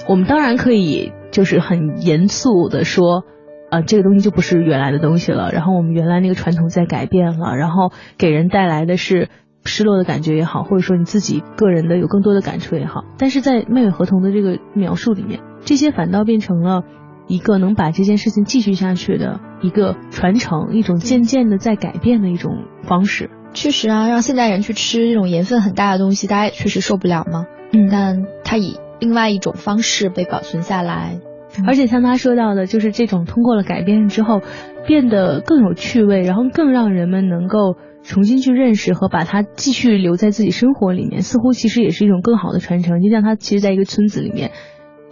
[0.09, 3.25] 我们当然可以就是很严肃的说，
[3.71, 5.51] 啊，这个东西就不是原来的东西了。
[5.53, 9.31] 然后我们原来那个传统在改变了，然后给人带来的是
[9.65, 13.05] 失落的感觉也好，或者说你自己个人的有更多的感触也好。
[13.19, 16.83] 但是在妹妹合同的这个描述里面，这些反倒变成了
[17.27, 23.31] 一个能把这件事情继续下去的一个传承，一种渐渐的在改变的一种方式。
[23.55, 27.47] 确实啊，让现代人去吃这种盐分很大的东西，大家也确实受不了嘛。
[27.73, 31.21] 嗯，但它以另外一种方式被保存下来，
[31.67, 34.43] 而且像他说到的，就是这种通过了改编之后，
[34.87, 43.03] 变得更有趣味，然后更让人们能够重新去认识和把它继续留在自己生活里面，似乎其实也是一种更好的传承。
[43.03, 44.51] 就像他其实在一个村子里面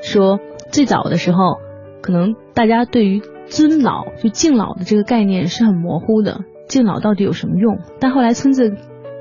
[0.03, 1.59] 说，最早的时候，
[2.03, 6.41] 可能大家对于尊老就敬老的这个概念是很模糊的。
[6.73, 7.81] 敬老到底有什么用？
[8.01, 8.73] 但后来村子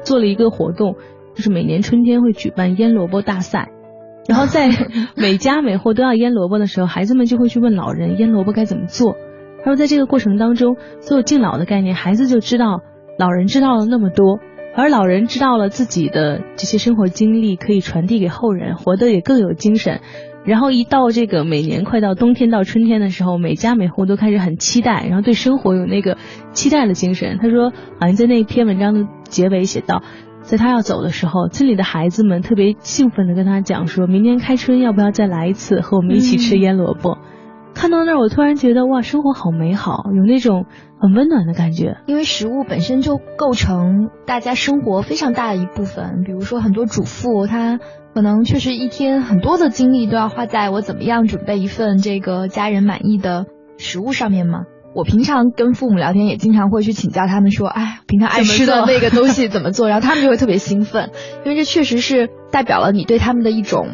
[0.05, 0.95] 做了一个活动，
[1.35, 3.71] 就是每年春天会举办腌萝卜大赛，
[4.25, 4.69] 然后在
[5.17, 9.17] 每家每户都要腌萝卜的时候，孩子们就会去问老人腌萝卜该怎么做。
[9.65, 12.79] 他说，在这个过程当中，所有敬老的概念，孩子就知道
[13.19, 14.39] 老人知道了那么多，
[14.73, 19.99] 而老人知道了自己的这些生活经历可以传递给后人，活得也更有精神。
[20.43, 26.17] 然后一到这个每年快到冬天到春天的时候，每家每户都开始很期待，然后对生活有那个
[26.51, 27.37] 期待的精神。
[27.41, 30.01] 他说，好像在那篇文章的结尾写到，
[30.41, 37.19] 在他要走的时候，村里的孩子们特别兴奋的跟他讲，说明年开春要不要再来一次，和我们一起吃腌萝卜。
[37.73, 40.65] 看到那儿，我突然觉得哇，生活好美好，有那种
[40.99, 41.97] 很温暖的感觉。
[42.05, 46.23] 因为食物本身就构成大家生活非常大的一部分。
[46.25, 47.79] 比如说很多主妇，她
[48.13, 53.45] 可能确实一天很多的精力都要花在我怎么样准备一份这个家人满意的
[53.77, 54.63] 食物上面嘛。
[54.93, 61.11] 我平常跟父母聊天，也经常会去请教他们说，哎，平常爱吃的那个东西怎么做，然后他们就会特别兴奋，
[61.45, 63.87] 因为这确实是代表了你对他们的一种。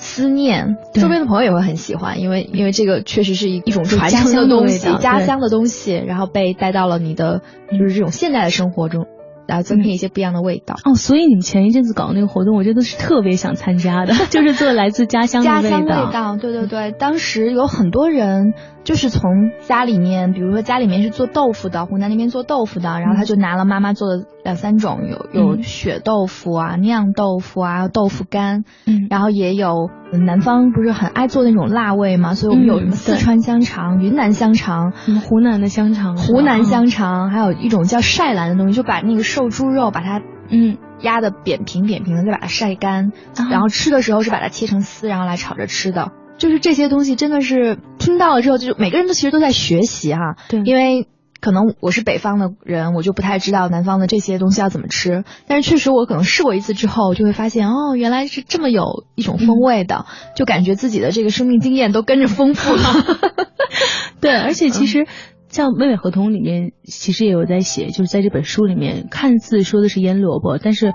[0.00, 9.08] 思念，周边的朋友也会很喜欢，因为因为这个确实是一一种传承的东西，家乡的东西，然后被带到了你的就是这种现代的生活中。
[9.48, 16.36] 然后增添一些不一样的味道哦，所以你们前一阵子搞的那个活动，我真的是特别想参加的， 就是做来自家乡家乡味道。
[16.36, 18.52] 对对对，当时有很多人
[18.84, 39.22] 就是从家里面，比如说家里面是做豆腐的，湖南那边做豆腐的，然后他就拿了妈妈做的两三种，有有血豆腐啊、酿豆腐啊、豆腐干，嗯，然后也有南方不是很爱做那种辣味嘛，所以我们有什么四川香肠、云南香肠、湖南的香肠、湖南香肠，还有一种叫晒兰的东西，就把那个。
[39.28, 40.78] 瘦猪肉把它嗯。
[41.00, 43.12] 压的扁平扁平的，再把它晒干，
[43.52, 46.10] 然后吃的时候是把它切成丝，然后来炒着吃的。
[46.38, 50.36] 就是这些东西真的是听到了之后，就每个人都其实都在学习哈。
[50.48, 51.06] 对，因为
[51.40, 55.24] 可能我是北方的人，我就不太知道南方的这些东西要怎么吃。
[55.46, 63.18] 但是确实我可能试过一次之后，就会发现哦，原来是这么有一种风味的，就感觉自己的这个生命经验都跟着丰富了。
[64.20, 65.06] 对， 而且其实。
[65.50, 70.92] 像《妹妹合同》里面其实也有在写，就是在这本书里面，看似说的是腌萝卜，但是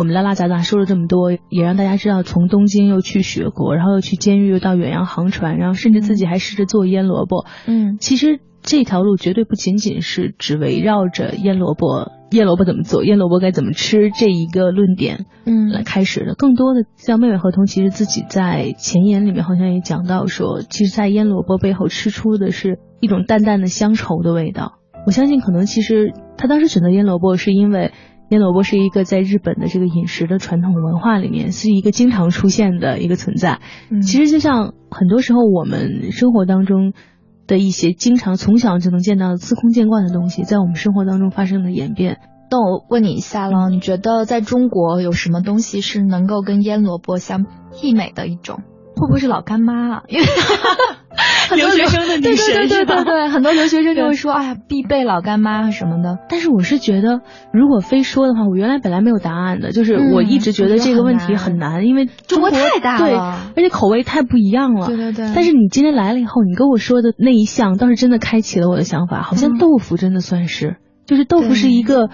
[0.00, 7.44] 我们拉拉杂杂说了这么多，也让大家知道从东京又去雪国，然后又去监狱，又到远洋航船，然后甚至自己还试着做腌萝卜。
[7.66, 16.34] 嗯，其实这条路绝对不仅仅是只围绕着腌萝卜，腌萝卜怎么做，腌萝卜该怎么吃这一个论点，嗯，来开始的。
[16.34, 24.78] 更多的像妹妹合同，其实自己在前言里面好像也讲到说，其实，在腌萝卜背后吃出的是一种淡淡的乡愁的味道。
[25.04, 27.92] 我相信，可能其实他当时选择腌萝卜，是因为
[28.30, 33.60] 腌萝卜是一个在日本的这个饮食的传统文化里面是一个经常出现的一个存在。
[34.02, 36.94] 其实就像很多时候我们生活当中。
[37.46, 42.20] 的一些经常从小就能见到的司空见惯的东西，在我们生活当中发生的演变。
[42.48, 48.60] 那我问你一下了，你觉得在中国有什么东西是能够跟腌萝卜相媲美的一种？
[49.00, 50.02] 会不会是老干妈啊？
[50.10, 50.26] 因为
[51.56, 52.94] 留学生的女神是吧？
[52.94, 56.18] 对对对，很多留学生就会说，哎呀，必备老干妈什么的。
[56.28, 57.20] 但是我是觉得，
[57.52, 63.08] 如果非说的话，我原来本来没有答案的，就是我一直觉得这个问题很难，因为中国太大了，
[63.56, 64.86] 对，而且口味太不一样了。
[64.86, 65.32] 对对对。
[65.34, 70.76] 但是你今天来了以后，你跟我说的那一项倒是真的开启了我的想法，好像豆腐真的算是。
[71.10, 72.08] 就是豆腐是一个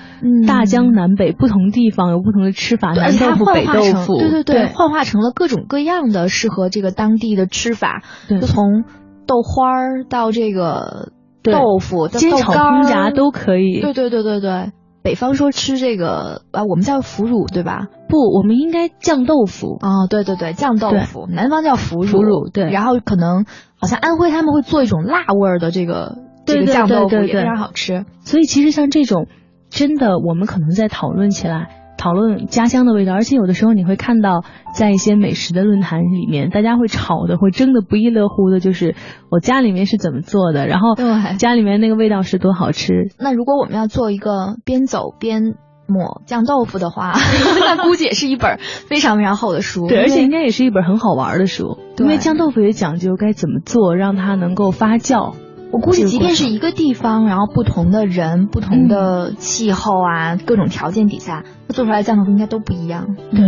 [0.47, 8.85] 大江南北不同地方有不同的吃法，南豆腐北豆腐，对对对，幻化成了各种各样的适合这个当地的吃法，就从
[9.27, 11.11] 豆花儿到这个
[11.43, 13.83] 豆腐、煎炒烹炸都可以。
[13.83, 14.73] 对对对对对，
[15.03, 17.89] 北方说吃这个啊，我们叫腐乳对吧？
[18.09, 19.77] 不，我们应该酱豆腐。
[19.83, 22.07] 哦，对对对，酱豆腐，南方叫腐乳。
[22.07, 23.45] 腐乳对，然后可能
[23.79, 26.17] 好像安徽他们会做一种辣味儿的这个。
[26.47, 29.27] 这个酱豆腐也非常好吃，所以其实像这种，
[29.69, 31.69] 真的我们可能在讨论起来，
[31.99, 34.45] 讨论家乡的味道，而且有的时候你会看到，
[34.75, 38.95] 在一些美食的论坛里面，大家会吵的，会争的不亦乐乎的，就是
[39.31, 40.95] 我家里面是怎么做的，然后
[41.39, 43.11] 家里面那个味道是多好吃。
[43.19, 45.55] 那如果我们要做一个边走边
[45.89, 47.13] 抹酱豆腐的话，
[47.61, 55.35] 那估计也是一本非常非常厚的书，对，而且应该也是一本很好玩的书，因为酱豆腐也讲究该怎么做，让它能够发酵。
[55.77, 63.14] 我估计，即便是一个地方，然后不同的人、不同的气候啊，各种条件底下，做出来的酱豆腐应该都不一样。
[63.31, 63.45] 对，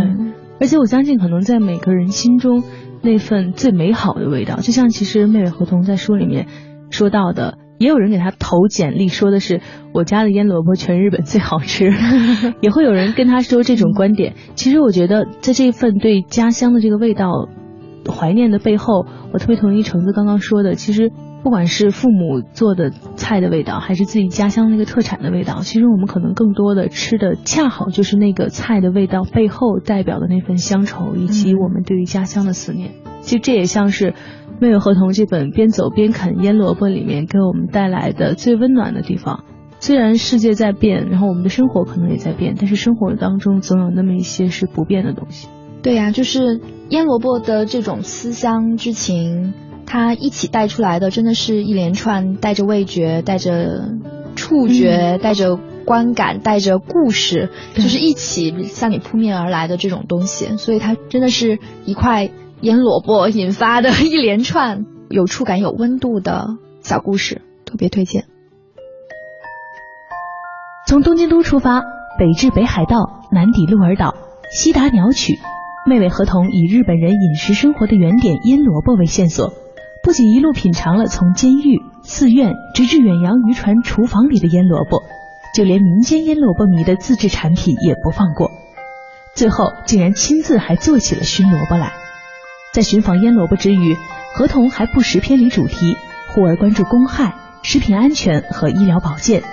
[0.59, 2.61] 而且我相信，可能在每个人心中，
[3.01, 6.45] 那份最美好的味道，就像其实妹妹合同在书里面
[6.91, 9.61] 说到的，也有人给他投简历，说的是
[9.91, 11.91] 我家的腌萝卜全日本最好吃，
[12.61, 14.35] 也会有人跟他说这种观点。
[14.53, 17.49] 其实我觉得，在这份对家乡的这个味道
[18.07, 21.11] 怀念的背后，我特别同意橙子刚刚说的，其实。
[21.41, 32.91] 不管是父母做的菜的味道，还是自己家乡那个特产的味道，其实我们可能更多的吃的恰好就是那个菜的味道背后代表的那份乡愁，以及我们对于家乡的思念。
[33.21, 34.11] 其实这也像是
[34.59, 39.45] 《没有合同》这本边走边啃腌萝卜里面给我们带来的最温暖的地方。
[39.79, 45.47] 虽然世界在变，然后我们的生活可能也在变，但是生活当中总有那么一些是不变的东西。
[45.81, 46.59] 对呀，就是
[46.89, 49.53] 腌萝卜的这种思乡之情。
[49.89, 53.89] 它一起带出来的，真的是一连串带着味觉、带着
[54.35, 60.57] 触觉、带着观感、带着故事，就是一起向你扑面而来的这种东西。
[60.57, 62.29] 所以它真的是一块
[62.61, 66.45] 腌萝卜引发的一连串有触感、有温度的
[66.81, 68.25] 小故事，特别推荐。
[70.87, 71.81] 从东京都出发，
[72.19, 74.13] 北至北海道，南抵鹿儿岛，
[74.51, 75.39] 西达鸟取，
[75.87, 79.51] 妹妹合同以日本人饮食生活的原点腌萝卜为线索。
[80.01, 85.03] 不仅一路品尝了从监狱、寺院直至远洋渔船厨房里的腌萝卜，
[85.55, 88.49] 就连民间腌萝卜迷的自制产品也不放过。
[89.35, 91.91] 最后竟然亲自还做起了熏萝卜来。
[92.73, 93.95] 在寻访腌萝卜之余，
[94.33, 95.97] 合同还不时偏离主题，
[96.33, 99.43] 忽而关注公害、食品安全和医疗保健，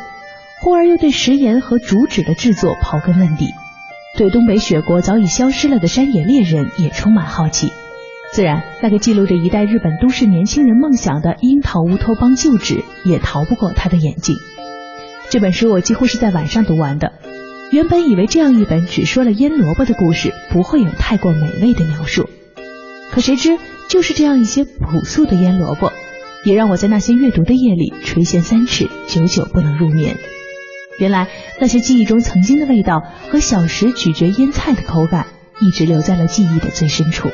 [0.63, 3.47] 忽而又对食盐和竹纸的制作刨根问底，
[4.17, 7.73] 对东北雪国早已消失了的山野猎人也充满好奇。
[8.33, 14.37] 自然，那个记录着一代日本都市年轻人梦想的樱桃乌托邦旧址也逃不过他的眼睛。
[15.31, 17.13] 这本书我几乎是在晚上读完的。
[17.73, 22.29] 原本以为这样一本只说了腌萝卜的故事不会有太过美味的描述，
[23.11, 23.59] 可谁知
[23.89, 25.91] 就是这样一些朴素的腌萝卜，
[26.45, 30.17] 也让我在那些阅读的夜里垂涎三尺，久久不能入眠。
[30.99, 31.27] 原来
[31.61, 35.27] 那些记忆中曾经的味道和小时咀嚼腌菜的口感，
[35.61, 37.31] 一直留在了记忆的最深处。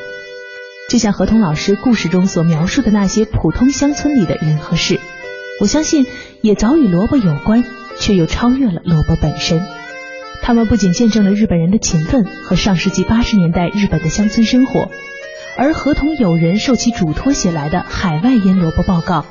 [0.89, 4.99] 就像何童老师故事中所描述的那些普通乡村里的人和事，
[5.59, 6.05] 我相信
[6.41, 7.63] 也早与萝卜有关，
[7.99, 9.61] 却又超越了萝卜本身。
[10.41, 14.89] 他们不仅见证了日本人的勤奋和上世纪八十年代日本的乡村生活，
[15.57, 19.25] 而合同友人受其嘱托写来的海外腌萝卜报告，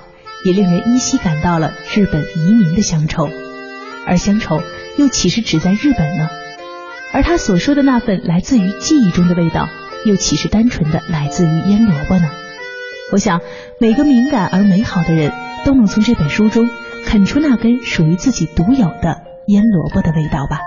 [0.45, 3.29] 也令人依稀感到了日本移民的乡愁。
[4.07, 4.63] 而乡愁
[4.97, 6.29] 又岂是只在日本呢？
[7.13, 9.69] 而他所说的那份来自于记忆中的味道。
[10.05, 12.29] 又岂是单纯的来自于腌萝卜呢？
[13.13, 13.41] 我想，
[13.79, 15.33] 每个敏感而美好的人
[15.65, 16.69] 都能从这本书中
[17.07, 20.61] 啃出那根属于自己独有的腌萝卜的味道吧。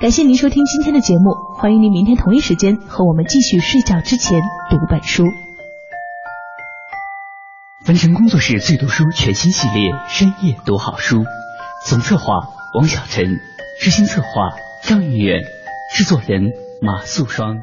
[0.00, 5.24] 感谢您收听今天的节目，欢迎您明天同一时间和我们继续睡觉之前读本书。
[7.86, 11.24] 文成工作室最读书全新系列深夜读好书，
[11.86, 12.34] 总策划
[12.74, 13.40] 王小晨，
[13.80, 14.50] 执行策划
[14.82, 15.44] 张云远，
[15.94, 16.50] 制作人
[16.82, 17.62] 马素双。